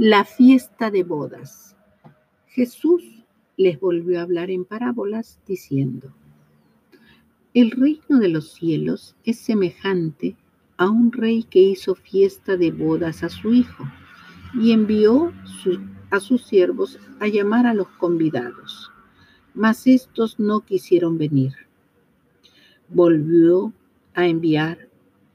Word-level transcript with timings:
La 0.00 0.24
fiesta 0.24 0.92
de 0.92 1.02
bodas. 1.02 1.74
Jesús 2.46 3.02
les 3.56 3.80
volvió 3.80 4.20
a 4.20 4.22
hablar 4.22 4.48
en 4.48 4.64
parábolas 4.64 5.40
diciendo, 5.44 6.14
El 7.52 7.72
reino 7.72 8.20
de 8.20 8.28
los 8.28 8.52
cielos 8.52 9.16
es 9.24 9.40
semejante 9.40 10.36
a 10.76 10.88
un 10.88 11.10
rey 11.10 11.42
que 11.42 11.58
hizo 11.58 11.96
fiesta 11.96 12.56
de 12.56 12.70
bodas 12.70 13.24
a 13.24 13.28
su 13.28 13.52
hijo 13.52 13.90
y 14.54 14.70
envió 14.70 15.32
a 16.12 16.20
sus 16.20 16.44
siervos 16.44 17.00
a 17.18 17.26
llamar 17.26 17.66
a 17.66 17.74
los 17.74 17.88
convidados, 17.88 18.92
mas 19.52 19.84
estos 19.88 20.38
no 20.38 20.60
quisieron 20.60 21.18
venir. 21.18 21.54
Volvió 22.88 23.72
a 24.14 24.28
enviar 24.28 24.88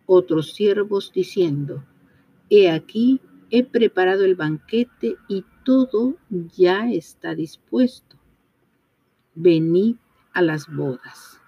otros 0.06 0.54
siervos 0.54 1.12
diciendo, 1.14 1.84
He 2.50 2.72
aquí 2.72 3.20
he 3.56 3.64
preparado 3.64 4.26
el 4.26 4.34
banquete 4.34 5.16
y 5.28 5.46
todo 5.64 6.16
ya 6.58 6.90
está 6.92 7.36
dispuesto. 7.36 8.18
Venid 9.36 9.98
a 10.34 10.42
las 10.42 10.68
bodas. 10.68 11.40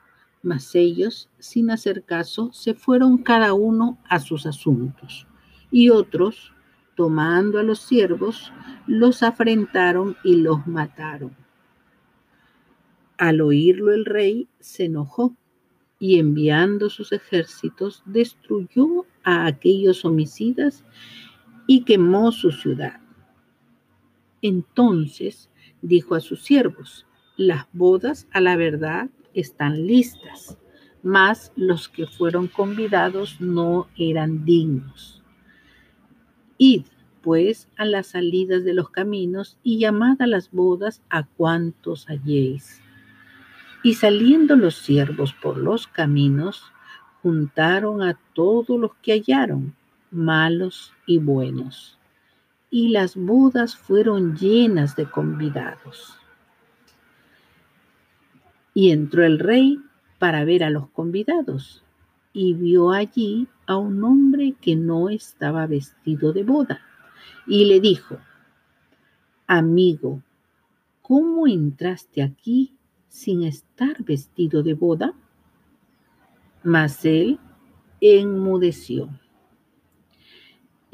Mas 0.43 0.75
ellos, 0.75 1.29
sin 1.39 1.71
hacer 1.71 2.03
caso, 2.03 2.53
se 2.53 2.75
fueron 2.75 3.17
cada 3.17 3.53
uno 3.55 3.97
a 4.07 4.19
sus 4.19 4.45
asuntos. 4.45 5.25
Y 5.71 5.89
otros, 5.89 6.53
tomando 6.95 7.57
a 7.57 7.63
los 7.63 7.79
siervos, 7.79 8.53
los 8.85 9.23
afrentaron 9.23 10.15
y 10.23 10.35
los 10.35 10.67
mataron. 10.67 11.35
Al 13.17 13.41
oírlo 13.41 13.91
el 13.91 14.05
rey 14.05 14.47
se 14.59 14.85
enojó 14.85 15.35
y 15.97 16.19
enviando 16.19 16.91
sus 16.91 17.11
ejércitos 17.13 18.03
destruyó 18.05 19.07
a 19.23 19.47
aquellos 19.47 20.05
homicidas 20.05 20.83
y 21.67 21.83
quemó 21.83 22.31
su 22.31 22.51
ciudad. 22.51 22.99
Entonces 24.41 25.49
dijo 25.81 26.15
a 26.15 26.19
sus 26.19 26.43
siervos, 26.43 27.05
las 27.37 27.67
bodas 27.73 28.27
a 28.31 28.41
la 28.41 28.55
verdad 28.55 29.09
están 29.33 29.87
listas, 29.87 30.57
mas 31.03 31.51
los 31.55 31.89
que 31.89 32.07
fueron 32.07 32.47
convidados 32.47 33.41
no 33.41 33.87
eran 33.97 34.45
dignos. 34.45 35.23
Id, 36.57 36.83
pues, 37.21 37.67
a 37.75 37.85
las 37.85 38.07
salidas 38.07 38.63
de 38.63 38.73
los 38.73 38.89
caminos 38.89 39.57
y 39.63 39.79
llamad 39.79 40.21
a 40.21 40.27
las 40.27 40.51
bodas 40.51 41.01
a 41.09 41.23
cuantos 41.23 42.07
halléis. 42.07 42.81
Y 43.83 43.95
saliendo 43.95 44.55
los 44.55 44.75
siervos 44.75 45.33
por 45.33 45.57
los 45.57 45.87
caminos, 45.87 46.63
juntaron 47.21 48.01
a 48.01 48.17
todos 48.33 48.79
los 48.79 48.95
que 49.01 49.13
hallaron 49.13 49.75
malos 50.11 50.93
y 51.05 51.17
buenos. 51.19 51.97
Y 52.69 52.89
las 52.89 53.15
bodas 53.15 53.75
fueron 53.75 54.35
llenas 54.35 54.95
de 54.95 55.09
convidados. 55.09 56.17
Y 58.73 58.91
entró 58.91 59.23
el 59.23 59.39
rey 59.39 59.79
para 60.19 60.43
ver 60.43 60.63
a 60.63 60.69
los 60.69 60.89
convidados 60.89 61.83
y 62.35 62.53
vio 62.53 62.91
allí 62.91 63.47
a 63.65 63.77
un 63.77 64.03
hombre 64.03 64.55
que 64.59 64.75
no 64.75 65.09
estaba 65.09 65.67
vestido 65.67 66.33
de 66.33 66.43
boda. 66.43 66.81
Y 67.47 67.63
le 67.63 67.79
dijo, 67.79 68.17
amigo, 69.47 70.21
¿cómo 71.01 71.47
entraste 71.47 72.21
aquí 72.21 72.75
sin 73.07 73.43
estar 73.43 74.03
vestido 74.03 74.63
de 74.63 74.73
boda? 74.73 75.13
Mas 76.61 77.05
él 77.05 77.39
enmudeció. 78.01 79.09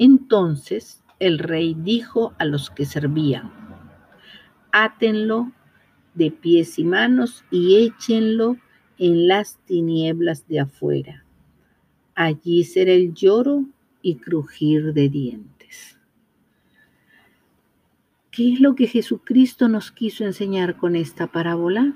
Entonces 0.04 1.00
el 1.20 1.38
rey 1.38 1.76
dijo 1.78 2.34
a 2.40 2.44
los 2.44 2.70
que 2.70 2.86
servían, 2.86 3.52
átenlo 4.72 5.52
de 6.14 6.32
pies 6.32 6.80
y 6.80 6.84
manos 6.84 7.44
y 7.52 7.76
échenlo 7.76 8.56
en 8.98 9.28
las 9.28 9.58
tinieblas 9.58 10.48
de 10.48 10.58
afuera. 10.58 11.24
Allí 12.16 12.64
será 12.64 12.90
el 12.90 13.14
lloro 13.14 13.64
y 14.02 14.16
crujir 14.16 14.92
de 14.92 15.08
dientes. 15.08 16.00
¿Qué 18.32 18.54
es 18.54 18.60
lo 18.60 18.74
que 18.74 18.88
Jesucristo 18.88 19.68
nos 19.68 19.92
quiso 19.92 20.24
enseñar 20.24 20.78
con 20.78 20.96
esta 20.96 21.28
parábola? 21.28 21.94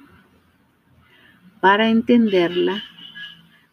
Para 1.60 1.88
entenderla, 1.88 2.84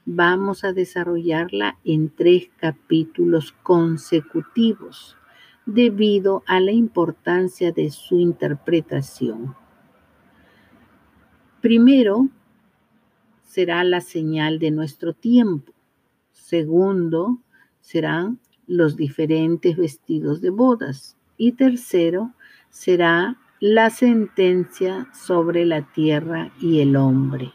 vamos 0.06 0.64
a 0.64 0.74
desarrollarla 0.74 1.78
en 1.84 2.10
tres 2.10 2.50
capítulos 2.58 3.54
consecutivos 3.64 5.18
debido 5.66 6.44
a 6.46 6.60
la 6.60 6.72
importancia 6.72 7.72
de 7.72 7.90
su 7.90 8.20
interpretación. 8.20 9.56
Primero, 11.62 12.28
será 13.44 13.84
la 13.84 14.02
señal 14.02 14.60
de 14.60 14.72
nuestro 14.72 15.14
tiempo. 15.14 15.72
Segundo, 16.32 17.40
serán 17.80 18.40
los 18.68 18.98
diferentes 18.98 19.78
vestidos 19.78 20.42
de 20.42 20.50
bodas. 20.50 21.16
Y 21.38 21.54
tercero, 21.54 22.34
será 22.70 23.38
la 23.60 23.90
sentencia 23.90 25.08
sobre 25.14 25.66
la 25.66 25.94
tierra 25.94 26.52
y 26.60 26.82
el 26.82 26.98
hombre 26.98 27.54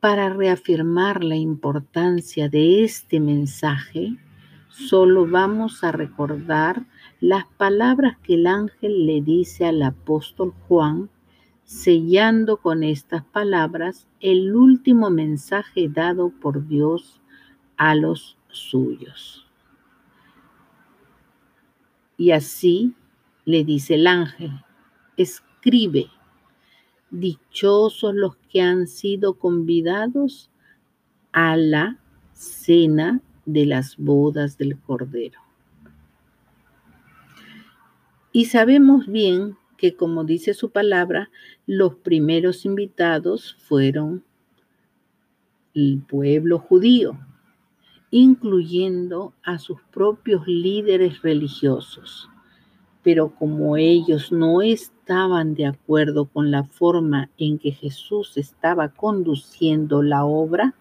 para 0.00 0.28
reafirmar 0.28 1.24
la 1.24 1.36
importancia 1.36 2.48
de 2.48 2.84
este 2.84 3.20
mensaje, 3.20 4.16
solo 4.68 5.26
vamos 5.26 5.82
a 5.82 5.92
recordar 5.92 6.84
las 7.20 7.46
palabras 7.56 8.18
que 8.22 8.34
el 8.34 8.46
ángel 8.46 9.06
le 9.06 9.22
dice 9.22 9.66
al 9.66 9.82
apóstol 9.82 10.52
Juan, 10.68 11.08
sellando 11.64 12.58
con 12.58 12.82
estas 12.84 13.24
palabras 13.24 14.06
el 14.20 14.54
último 14.54 15.10
mensaje 15.10 15.88
dado 15.88 16.30
por 16.30 16.66
Dios 16.68 17.20
a 17.76 17.94
los 17.94 18.36
suyos. 18.48 19.46
Y 22.16 22.30
así 22.30 22.94
le 23.44 23.64
dice 23.64 23.94
el 23.94 24.06
ángel, 24.06 24.52
escribe 25.16 26.08
Dichosos 27.10 28.14
los 28.14 28.36
que 28.36 28.60
han 28.60 28.86
sido 28.88 29.34
convidados 29.34 30.50
a 31.32 31.56
la 31.56 31.98
cena 32.32 33.20
de 33.44 33.66
las 33.66 33.96
bodas 33.96 34.58
del 34.58 34.78
Cordero. 34.78 35.40
Y 38.32 38.46
sabemos 38.46 39.06
bien 39.06 39.56
que, 39.78 39.94
como 39.94 40.24
dice 40.24 40.52
su 40.52 40.70
palabra, 40.70 41.30
los 41.66 41.94
primeros 41.94 42.64
invitados 42.64 43.56
fueron 43.60 44.24
el 45.74 46.02
pueblo 46.06 46.58
judío, 46.58 47.18
incluyendo 48.10 49.34
a 49.42 49.58
sus 49.58 49.80
propios 49.90 50.46
líderes 50.46 51.22
religiosos 51.22 52.28
pero 53.06 53.32
como 53.36 53.76
ellos 53.76 54.32
no 54.32 54.62
estaban 54.62 55.54
de 55.54 55.66
acuerdo 55.66 56.24
con 56.24 56.50
la 56.50 56.64
forma 56.64 57.30
en 57.38 57.56
que 57.56 57.70
Jesús 57.70 58.36
estaba 58.36 58.88
conduciendo 58.88 60.02
la 60.02 60.24
obra, 60.24 60.74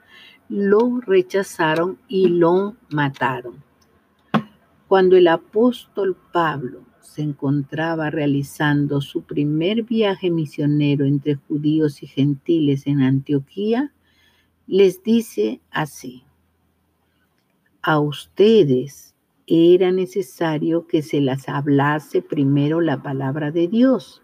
lo 0.50 1.02
rechazaron 1.02 2.00
y 2.08 2.30
lo 2.30 2.78
mataron. 2.90 3.64
Cuando 4.88 5.16
el 5.18 5.28
apóstol 5.28 6.18
Pablo 6.34 6.82
se 7.00 7.22
encontraba 7.22 8.10
realizando 8.10 9.02
su 9.02 9.22
primer 9.22 9.84
viaje 9.84 10.32
misionero 10.32 11.06
entre 11.06 11.36
judíos 11.36 12.02
y 12.02 12.08
gentiles 12.08 12.88
en 12.88 13.02
Antioquía, 13.02 13.94
les 14.66 15.04
dice 15.04 15.62
así, 15.70 16.24
a 17.84 18.00
ustedes 18.00 19.15
era 19.48 19.92
necesario 19.92 20.88
que 20.88 21.02
se 21.02 21.22
las 21.22 21.48
hablase 21.50 22.22
primero 22.22 22.82
la 22.82 23.02
palabra 23.02 23.52
de 23.52 23.68
Dios. 23.68 24.22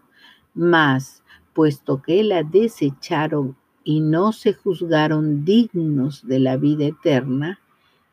Mas, 0.54 1.22
puesto 1.52 2.02
que 2.02 2.22
la 2.24 2.42
desecharon 2.42 3.56
y 3.84 4.00
no 4.00 4.32
se 4.32 4.52
juzgaron 4.52 5.44
dignos 5.44 6.26
de 6.26 6.40
la 6.40 6.56
vida 6.56 6.86
eterna, 6.86 7.60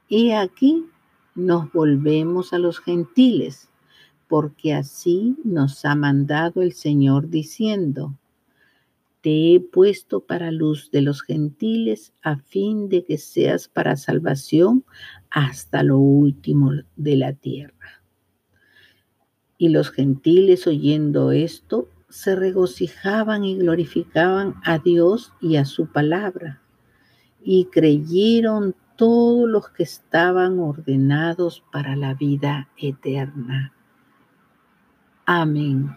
he 0.09 0.35
aquí 0.35 0.85
nos 1.35 1.71
volvemos 1.71 2.53
a 2.53 2.59
los 2.59 2.79
gentiles, 2.79 3.69
porque 4.27 4.73
así 4.73 5.35
nos 5.43 5.85
ha 5.85 5.95
mandado 5.95 6.61
el 6.61 6.73
Señor 6.73 7.29
diciendo, 7.29 8.13
te 9.21 9.53
he 9.53 9.59
puesto 9.59 10.21
para 10.21 10.51
luz 10.51 10.91
de 10.91 11.01
los 11.01 11.21
gentiles 11.21 12.13
a 12.21 12.37
fin 12.37 12.89
de 12.89 13.03
que 13.03 13.17
seas 13.17 13.67
para 13.67 13.97
salvación 13.97 14.85
hasta 15.29 15.83
lo 15.83 15.97
último 15.97 16.71
de 16.95 17.17
la 17.17 17.33
tierra. 17.33 18.03
Y 19.57 19.69
los 19.69 19.91
gentiles 19.91 20.67
oyendo 20.67 21.31
esto 21.31 21.89
se 22.07 22.35
regocijaban 22.35 23.43
y 23.43 23.57
glorificaban 23.57 24.55
a 24.63 24.79
Dios 24.79 25.33
y 25.41 25.57
a 25.57 25.65
su 25.65 25.87
palabra. 25.87 26.61
Y 27.41 27.65
creyeron 27.65 28.75
todos 28.95 29.47
los 29.47 29.69
que 29.69 29.83
estaban 29.83 30.59
ordenados 30.59 31.63
para 31.71 31.95
la 31.95 32.13
vida 32.13 32.69
eterna. 32.77 33.73
Amén. 35.25 35.89